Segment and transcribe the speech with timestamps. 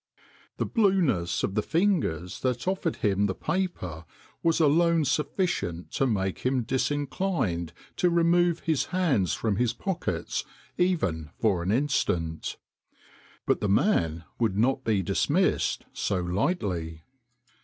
[0.57, 4.05] The blueness of the fingers that offered him the paper
[4.41, 10.43] was alone sufficient to make him dis inclined to remove his hands from his pockets
[10.75, 12.57] even for an instant.
[13.45, 17.03] But the man would not be dismissed so lightly.